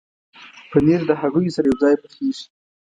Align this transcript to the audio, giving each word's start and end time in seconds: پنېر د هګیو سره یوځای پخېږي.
پنېر 0.71 1.01
د 1.09 1.11
هګیو 1.21 1.55
سره 1.55 1.67
یوځای 1.67 1.95
پخېږي. 2.01 2.45